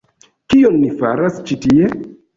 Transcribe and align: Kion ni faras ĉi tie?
Kion 0.53 0.79
ni 0.85 0.89
faras 1.03 1.39
ĉi 1.51 1.59
tie? 1.67 1.91